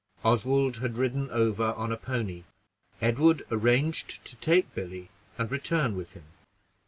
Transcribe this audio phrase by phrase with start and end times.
[0.25, 2.43] Oswald had ridden over on a pony;
[3.03, 6.23] Edward arranged to take Billy and return with him.